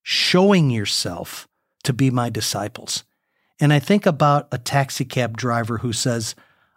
showing 0.02 0.70
yourself 0.70 1.48
to 1.84 1.94
be 1.94 2.12
my 2.12 2.30
disciples. 2.30 3.04
And 3.60 3.72
I 3.72 3.80
think 3.80 4.06
about 4.06 4.48
a 4.52 4.58
taxi 4.58 5.06
cab 5.06 5.38
driver 5.38 5.80
who 5.80 5.94
says, 5.94 6.36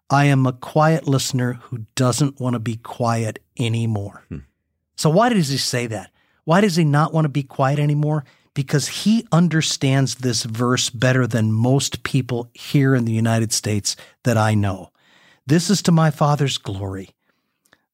I 0.09 0.27
am 0.27 0.47
a 0.47 0.53
quiet 0.53 1.09
listener 1.09 1.55
who 1.55 1.87
doesn't 1.95 2.41
want 2.41 2.55
to 2.55 2.61
be 2.61 2.77
quiet 2.77 3.41
anymore. 3.59 4.23
Hmm. 4.29 4.39
So, 4.97 5.11
why 5.11 5.29
does 5.31 5.49
he 5.49 5.59
say 5.59 5.87
that? 5.89 6.11
Why 6.45 6.61
does 6.61 6.77
he 6.77 6.85
not 6.85 7.13
want 7.13 7.25
to 7.25 7.29
be 7.31 7.43
quiet 7.43 7.79
anymore? 7.79 8.25
Because 8.55 8.89
he 8.89 9.27
understands 9.33 10.17
this 10.17 10.45
verse 10.45 10.89
better 10.89 11.27
than 11.27 11.53
most 11.53 12.03
people 12.03 12.51
here 12.55 12.95
in 12.95 13.05
the 13.05 13.13
United 13.13 13.53
States 13.53 13.97
that 14.23 14.39
I 14.39 14.55
know. 14.55 14.91
This 15.47 15.71
is 15.71 15.81
to 15.83 15.93
my 15.93 16.11
Father's 16.11 16.59
glory 16.59 17.11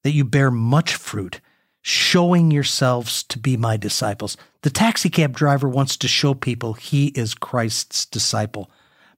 that 0.05 0.13
you 0.13 0.25
bear 0.25 0.51
much 0.51 0.95
fruit, 0.95 1.41
showing 1.83 2.51
yourselves 2.51 3.23
to 3.25 3.39
be 3.39 3.57
my 3.57 3.77
disciples. 3.77 4.37
The 4.63 4.71
taxi 4.71 5.11
cab 5.11 5.37
driver 5.37 5.69
wants 5.69 5.97
to 5.99 6.09
show 6.09 6.33
people 6.33 6.73
he 6.73 7.09
is 7.09 7.35
Christ's 7.35 8.07
disciple 8.07 8.71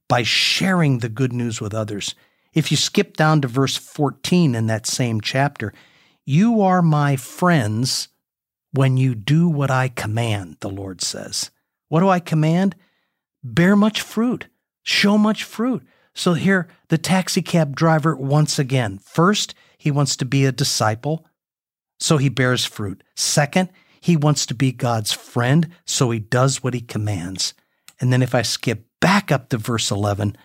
by 0.09 0.23
sharing 0.23 0.99
the 0.99 1.09
good 1.09 1.31
news 1.31 1.61
with 1.61 1.73
others. 1.73 2.13
If 2.53 2.71
you 2.71 2.77
skip 2.77 3.15
down 3.15 3.41
to 3.41 3.47
verse 3.47 3.77
14 3.77 4.53
in 4.53 4.67
that 4.67 4.85
same 4.85 5.21
chapter, 5.21 5.73
you 6.25 6.61
are 6.61 6.81
my 6.81 7.15
friends 7.15 8.09
when 8.71 8.97
you 8.97 9.15
do 9.15 9.47
what 9.47 9.71
I 9.71 9.87
command, 9.87 10.57
the 10.59 10.69
Lord 10.69 11.01
says. 11.01 11.51
What 11.87 12.01
do 12.01 12.09
I 12.09 12.19
command? 12.19 12.75
Bear 13.43 13.75
much 13.75 14.01
fruit, 14.01 14.47
show 14.83 15.17
much 15.17 15.43
fruit. 15.43 15.83
So 16.15 16.33
here, 16.33 16.67
the 16.87 16.97
taxi 16.97 17.41
cab 17.41 17.75
driver, 17.75 18.15
once 18.15 18.57
again, 18.57 18.99
first, 19.03 19.53
he 19.77 19.91
wants 19.91 20.15
to 20.15 20.25
be 20.25 20.45
a 20.45 20.51
disciple, 20.51 21.25
so 21.99 22.17
he 22.17 22.29
bears 22.29 22.65
fruit. 22.65 23.03
Second, 23.15 23.69
he 23.99 24.15
wants 24.15 24.45
to 24.47 24.55
be 24.55 24.71
God's 24.71 25.11
friend, 25.11 25.69
so 25.85 26.11
he 26.11 26.19
does 26.19 26.63
what 26.63 26.73
he 26.73 26.81
commands. 26.81 27.53
And 27.99 28.13
then 28.13 28.21
if 28.21 28.33
I 28.33 28.43
skip 28.43 28.85
back 29.01 29.31
up 29.31 29.49
to 29.49 29.57
verse 29.57 29.91
11, 29.91 30.37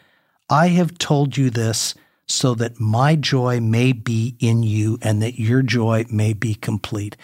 I 0.49 0.69
have 0.69 0.99
told 0.99 1.37
you 1.37 1.51
this 1.51 1.95
so 2.27 2.55
that 2.55 2.81
my 2.81 3.15
joy 3.17 3.61
may 3.61 3.93
be 3.93 4.37
in 4.41 4.63
you 4.63 4.99
and 5.03 5.23
that 5.23 5.39
your 5.39 5.63
joy 5.63 6.05
may 6.11 6.33
be 6.33 6.55
complete. 6.55 7.17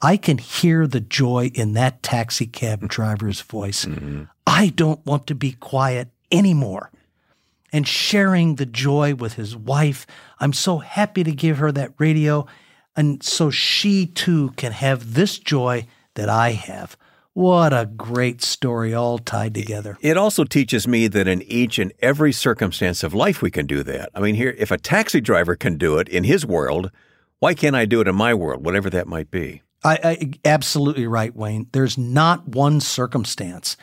I 0.00 0.16
can 0.16 0.38
hear 0.38 0.86
the 0.86 1.00
joy 1.00 1.52
in 1.54 1.74
that 1.74 2.02
taxi 2.02 2.46
cab 2.46 2.88
driver's 2.88 3.40
voice. 3.40 3.84
Mm-hmm. 3.84 4.24
I 4.46 4.68
don't 4.68 5.04
want 5.06 5.28
to 5.28 5.34
be 5.34 5.52
quiet 5.52 6.08
anymore. 6.30 6.90
And 7.72 7.88
sharing 7.88 8.56
the 8.56 8.66
joy 8.66 9.14
with 9.14 9.34
his 9.34 9.56
wife, 9.56 10.06
I'm 10.38 10.52
so 10.52 10.78
happy 10.78 11.24
to 11.24 11.32
give 11.32 11.58
her 11.58 11.72
that 11.72 11.94
radio. 11.98 12.46
And 12.94 13.22
so 13.22 13.50
she 13.50 14.06
too 14.06 14.50
can 14.56 14.72
have 14.72 15.14
this 15.14 15.38
joy 15.38 15.86
that 16.14 16.28
I 16.28 16.50
have. 16.50 16.96
What 17.34 17.72
a 17.72 17.86
great 17.86 18.42
story, 18.42 18.92
all 18.92 19.18
tied 19.18 19.54
together. 19.54 19.96
It 20.02 20.18
also 20.18 20.44
teaches 20.44 20.86
me 20.86 21.08
that 21.08 21.26
in 21.26 21.40
each 21.42 21.78
and 21.78 21.90
every 22.00 22.30
circumstance 22.30 23.02
of 23.02 23.14
life 23.14 23.40
we 23.40 23.50
can 23.50 23.66
do 23.66 23.82
that. 23.84 24.10
I 24.14 24.20
mean, 24.20 24.34
here, 24.34 24.54
if 24.58 24.70
a 24.70 24.76
taxi 24.76 25.22
driver 25.22 25.56
can 25.56 25.78
do 25.78 25.96
it 25.96 26.10
in 26.10 26.24
his 26.24 26.44
world, 26.44 26.90
why 27.38 27.54
can't 27.54 27.74
I 27.74 27.86
do 27.86 28.02
it 28.02 28.08
in 28.08 28.14
my 28.14 28.34
world, 28.34 28.64
whatever 28.66 28.90
that 28.90 29.08
might 29.08 29.30
be? 29.30 29.62
I, 29.82 29.98
I 30.04 30.30
absolutely 30.44 31.06
right, 31.06 31.34
Wayne. 31.34 31.68
There's 31.72 31.96
not 31.96 32.48
one 32.48 32.80
circumstance 32.80 33.78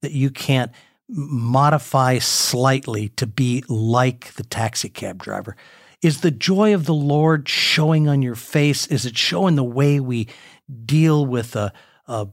that 0.00 0.12
you 0.12 0.30
can't 0.30 0.72
modify 1.14 2.18
slightly 2.18 3.08
to 3.10 3.26
be 3.26 3.64
like 3.68 4.34
the 4.34 4.44
taxi 4.44 4.88
cab 4.88 5.22
driver. 5.22 5.56
Is 6.02 6.20
the 6.20 6.30
joy 6.30 6.74
of 6.74 6.84
the 6.84 6.94
Lord 6.94 7.48
showing 7.48 8.08
on 8.08 8.20
your 8.20 8.34
face? 8.34 8.86
Is 8.88 9.06
it 9.06 9.16
showing 9.16 9.54
the 9.56 9.64
way 9.64 10.00
we 10.00 10.28
deal 10.84 11.24
with 11.24 11.56
a, 11.56 11.72
a 12.06 12.28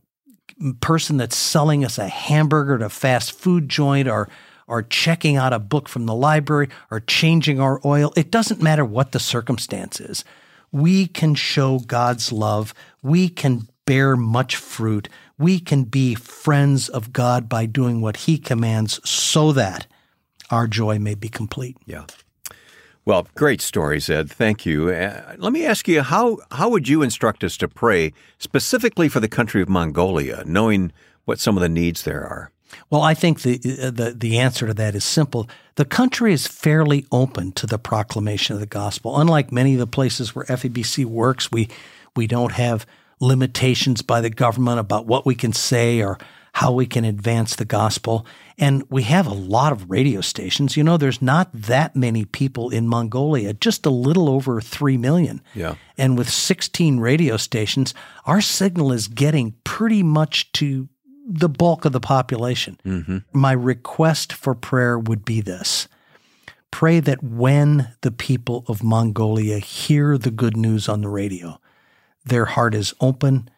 person 0.82 1.18
that's 1.18 1.38
selling 1.38 1.86
us 1.86 1.98
a 1.98 2.08
hamburger 2.08 2.76
at 2.76 2.82
a 2.82 2.90
fast 2.90 3.32
food 3.32 3.70
joint 3.70 4.08
or 4.08 4.30
or 4.68 4.84
checking 4.84 5.36
out 5.36 5.52
a 5.52 5.60
book 5.60 5.90
from 5.90 6.06
the 6.06 6.16
library 6.16 6.70
or 6.90 7.02
changing 7.02 7.60
our 7.60 7.82
oil? 7.84 8.14
It 8.16 8.32
doesn't 8.32 8.62
matter 8.62 8.86
what 8.86 9.12
the 9.12 9.20
circumstance 9.20 10.00
is 10.00 10.24
we 10.72 11.08
can 11.08 11.36
show 11.36 11.80
God's 11.80 12.32
love. 12.32 12.74
We 13.02 13.30
can 13.30 13.68
bear 13.86 14.16
much 14.16 14.56
fruit. 14.56 15.10
We 15.42 15.60
can 15.60 15.86
be 15.86 16.14
friends 16.14 16.88
of 16.88 17.12
God 17.12 17.50
by 17.50 17.66
doing 17.66 18.00
what 18.00 18.16
He 18.16 18.38
commands 18.38 19.02
so 19.10 19.52
that 19.54 19.88
our 20.52 20.68
joy 20.68 21.00
may 21.00 21.16
be 21.16 21.30
complete. 21.30 21.78
Yeah. 21.86 22.06
Well, 23.06 23.28
great 23.34 23.62
stories, 23.62 24.08
Ed. 24.08 24.30
Thank 24.30 24.68
you. 24.68 24.90
Uh, 24.90 25.34
let 25.38 25.52
me 25.52 25.66
ask 25.66 25.88
you 25.88 26.04
how 26.04 26.38
how 26.52 26.70
would 26.70 26.88
you 26.88 27.02
instruct 27.02 27.44
us 27.44 27.58
to 27.58 27.68
pray 27.68 28.14
specifically 28.38 29.10
for 29.10 29.20
the 29.20 29.28
country 29.28 29.64
of 29.64 29.70
Mongolia, 29.70 30.44
knowing 30.46 30.92
what 31.26 31.40
some 31.40 31.58
of 31.58 31.62
the 31.62 31.70
needs 31.70 32.04
there 32.04 32.24
are? 32.24 32.52
Well, 32.92 33.02
I 33.02 33.16
think 33.16 33.42
the, 33.42 33.58
the 33.58 34.14
the 34.16 34.38
answer 34.38 34.68
to 34.68 34.76
that 34.76 34.94
is 34.94 35.04
simple. 35.04 35.50
The 35.76 35.86
country 35.86 36.34
is 36.34 36.46
fairly 36.46 37.08
open 37.12 37.52
to 37.54 37.66
the 37.66 37.80
proclamation 37.80 38.54
of 38.54 38.60
the 38.60 38.68
gospel. 38.68 39.20
Unlike 39.20 39.52
many 39.52 39.74
of 39.74 39.80
the 39.80 39.88
places 39.88 40.36
where 40.36 40.46
FEBC 40.46 41.06
works, 41.06 41.52
we 41.52 41.70
we 42.16 42.28
don't 42.28 42.52
have 42.52 42.86
limitations 43.22 44.02
by 44.02 44.20
the 44.20 44.30
government 44.30 44.80
about 44.80 45.06
what 45.06 45.26
we 45.26 45.36
can 45.36 45.54
say 45.54 46.02
or 46.02 46.18
how 46.54 46.72
we 46.72 46.86
can 46.86 47.06
advance 47.06 47.56
the 47.56 47.66
gospel. 47.66 48.26
And 48.58 48.84
we 48.90 49.04
have 49.04 49.26
a 49.26 49.34
lot 49.34 49.72
of 49.72 49.90
radio 49.90 50.20
stations. 50.22 50.76
You 50.76 50.84
know, 50.84 50.98
there's 50.98 51.22
not 51.22 51.50
that 51.54 51.96
many 51.96 52.26
people 52.26 52.70
in 52.70 52.88
Mongolia, 52.88 53.54
just 53.54 53.86
a 53.86 53.90
little 53.90 54.30
over 54.30 54.60
3 54.60 54.98
million. 54.98 55.42
Yeah. 55.56 55.76
And 55.98 56.18
with 56.18 56.30
16 56.30 57.00
radio 57.00 57.38
stations, 57.38 57.94
our 58.26 58.42
signal 58.42 58.92
is 58.92 59.08
getting 59.08 59.56
pretty 59.64 60.04
much 60.04 60.52
to 60.54 60.90
the 61.26 61.50
bulk 61.50 61.86
of 61.86 61.94
the 61.94 62.00
population. 62.02 62.80
Mm-hmm. 62.86 63.20
My 63.32 63.54
request 63.54 64.34
for 64.34 64.54
prayer 64.54 65.00
would 65.00 65.24
be 65.24 65.40
this 65.40 65.88
pray 66.72 67.02
that 67.02 67.22
when 67.22 67.94
the 68.00 68.12
people 68.12 68.64
of 68.68 68.82
Mongolia 68.82 69.60
hear 69.60 70.18
the 70.18 70.32
good 70.32 70.56
news 70.56 70.88
on 70.88 71.02
the 71.02 71.10
radio, 71.10 71.60
their 72.26 72.46
heart 72.46 72.74
is 72.76 72.94
open, 73.02 73.50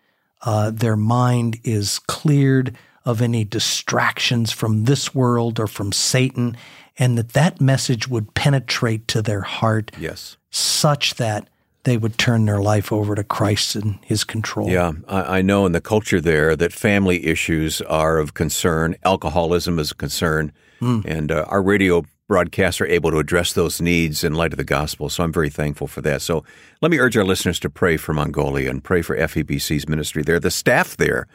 uh, 0.43 0.71
their 0.71 0.95
mind 0.95 1.59
is 1.63 1.99
cleared 1.99 2.75
of 3.05 3.21
any 3.21 3.43
distractions 3.43 4.51
from 4.51 4.85
this 4.85 5.13
world 5.13 5.59
or 5.59 5.67
from 5.67 5.91
Satan, 5.91 6.55
and 6.97 7.17
that 7.17 7.29
that 7.33 7.59
message 7.59 8.07
would 8.07 8.33
penetrate 8.33 9.07
to 9.09 9.21
their 9.21 9.41
heart 9.41 9.91
Yes. 9.99 10.37
such 10.51 11.15
that 11.15 11.49
they 11.83 11.97
would 11.97 12.17
turn 12.17 12.45
their 12.45 12.61
life 12.61 12.93
over 12.93 13.13
to 13.13 13.23
Christ 13.25 13.75
and 13.75 13.99
his 14.03 14.23
control. 14.23 14.69
Yeah, 14.69 14.93
I, 15.09 15.39
I 15.39 15.41
know 15.41 15.65
in 15.65 15.73
the 15.73 15.81
culture 15.81 16.21
there 16.21 16.55
that 16.55 16.71
family 16.71 17.25
issues 17.25 17.81
are 17.81 18.19
of 18.19 18.33
concern. 18.33 18.95
Alcoholism 19.03 19.79
is 19.79 19.91
a 19.91 19.95
concern, 19.95 20.53
and 20.79 21.31
uh, 21.31 21.45
our 21.47 21.61
radio 21.63 22.03
broadcasts 22.33 22.81
are 22.81 22.87
able 22.87 23.11
to 23.11 23.19
address 23.19 23.53
those 23.53 23.79
needs 23.79 24.23
in 24.23 24.33
light 24.33 24.53
of 24.53 24.57
the 24.57 24.63
gospel. 24.63 25.07
So 25.07 25.23
I'm 25.23 25.31
very 25.31 25.51
thankful 25.51 25.85
for 25.85 26.01
that. 26.01 26.19
So 26.19 26.43
let 26.81 26.89
me 26.89 26.97
urge 26.97 27.15
our 27.15 27.23
listeners 27.23 27.59
to 27.59 27.69
pray 27.69 27.95
for 27.95 28.11
Mongolia 28.11 28.71
and 28.71 28.83
pray 28.83 29.03
for 29.03 29.15
FEBC's 29.15 29.87
ministry 29.87 30.23
there, 30.23 30.39
the 30.39 30.49
staff 30.49 30.97
there 30.97 31.27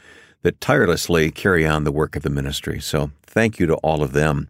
that 0.43 0.61
tirelessly 0.61 1.31
carry 1.31 1.65
on 1.65 1.85
the 1.85 1.93
work 1.93 2.17
of 2.17 2.25
the 2.25 2.31
ministry. 2.31 2.81
So 2.81 3.13
thank 3.23 3.61
you 3.61 3.67
to 3.67 3.75
all 3.77 4.03
of 4.03 4.11
them. 4.11 4.49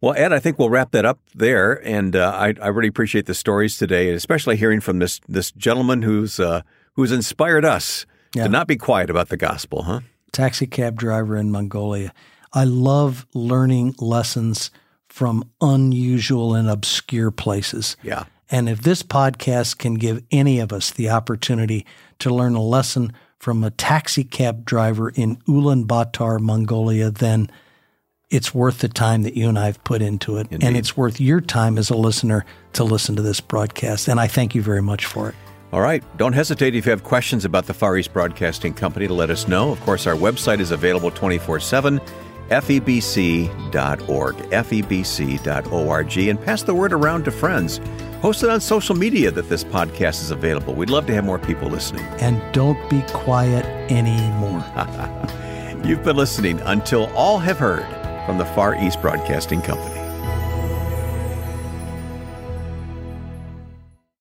Well, 0.00 0.14
Ed, 0.16 0.32
I 0.32 0.38
think 0.38 0.58
we'll 0.58 0.70
wrap 0.70 0.92
that 0.92 1.04
up 1.04 1.18
there, 1.34 1.86
and 1.86 2.16
uh, 2.16 2.32
I, 2.34 2.54
I 2.62 2.68
really 2.68 2.88
appreciate 2.88 3.26
the 3.26 3.34
stories 3.34 3.76
today, 3.76 4.08
especially 4.14 4.56
hearing 4.56 4.80
from 4.80 5.00
this 5.00 5.20
this 5.28 5.50
gentleman 5.50 6.00
who's 6.00 6.40
uh, 6.40 6.62
who's 6.94 7.12
inspired 7.12 7.66
us 7.66 8.06
Yeah. 8.34 8.44
To 8.44 8.48
not 8.48 8.68
be 8.68 8.76
quiet 8.76 9.10
about 9.10 9.28
the 9.28 9.36
gospel, 9.36 9.82
huh? 9.82 10.00
Taxi 10.32 10.66
cab 10.66 10.96
driver 10.96 11.36
in 11.36 11.50
Mongolia. 11.50 12.14
I 12.54 12.64
love 12.64 13.26
learning 13.34 13.96
lessons 13.98 14.70
from 15.18 15.42
unusual 15.60 16.54
and 16.54 16.70
obscure 16.70 17.32
places. 17.32 17.96
Yeah. 18.04 18.26
And 18.52 18.68
if 18.68 18.82
this 18.82 19.02
podcast 19.02 19.78
can 19.78 19.94
give 19.94 20.22
any 20.30 20.60
of 20.60 20.72
us 20.72 20.92
the 20.92 21.10
opportunity 21.10 21.84
to 22.20 22.32
learn 22.32 22.54
a 22.54 22.62
lesson 22.62 23.12
from 23.40 23.64
a 23.64 23.72
taxi 23.72 24.22
cab 24.22 24.64
driver 24.64 25.08
in 25.08 25.34
Ulaanbaatar, 25.48 26.38
Mongolia, 26.38 27.10
then 27.10 27.50
it's 28.30 28.54
worth 28.54 28.78
the 28.78 28.88
time 28.88 29.24
that 29.24 29.36
you 29.36 29.48
and 29.48 29.58
I 29.58 29.66
have 29.66 29.82
put 29.82 30.02
into 30.02 30.36
it. 30.36 30.46
Indeed. 30.52 30.64
And 30.64 30.76
it's 30.76 30.96
worth 30.96 31.20
your 31.20 31.40
time 31.40 31.78
as 31.78 31.90
a 31.90 31.96
listener 31.96 32.44
to 32.74 32.84
listen 32.84 33.16
to 33.16 33.22
this 33.22 33.40
broadcast. 33.40 34.06
And 34.06 34.20
I 34.20 34.28
thank 34.28 34.54
you 34.54 34.62
very 34.62 34.82
much 34.82 35.04
for 35.04 35.30
it. 35.30 35.34
All 35.72 35.80
right. 35.80 36.04
Don't 36.16 36.32
hesitate 36.32 36.76
if 36.76 36.86
you 36.86 36.90
have 36.90 37.02
questions 37.02 37.44
about 37.44 37.66
the 37.66 37.74
Far 37.74 37.96
East 37.96 38.12
Broadcasting 38.12 38.72
Company 38.72 39.08
to 39.08 39.14
let 39.14 39.30
us 39.30 39.48
know. 39.48 39.72
Of 39.72 39.80
course, 39.80 40.06
our 40.06 40.14
website 40.14 40.60
is 40.60 40.70
available 40.70 41.10
24 41.10 41.58
7, 41.58 42.00
febc.org, 42.48 44.36
febc.org, 44.36 46.18
and 46.18 46.42
pass 46.42 46.62
the 46.62 46.74
word 46.74 46.92
around 46.92 47.24
to 47.24 47.30
friends. 47.30 47.80
Post 48.20 48.42
it 48.42 48.50
on 48.50 48.60
social 48.60 48.96
media 48.96 49.30
that 49.30 49.48
this 49.48 49.62
podcast 49.62 50.22
is 50.22 50.30
available. 50.32 50.74
We'd 50.74 50.90
love 50.90 51.06
to 51.06 51.14
have 51.14 51.24
more 51.24 51.38
people 51.38 51.68
listening. 51.68 52.04
And 52.20 52.42
don't 52.52 52.78
be 52.90 53.02
quiet 53.12 53.64
anymore. 53.90 54.64
You've 55.84 56.02
been 56.02 56.16
listening 56.16 56.60
until 56.62 57.06
all 57.14 57.38
have 57.38 57.58
heard 57.58 57.86
from 58.26 58.38
the 58.38 58.44
Far 58.44 58.74
East 58.82 59.00
Broadcasting 59.00 59.62
Company. 59.62 59.97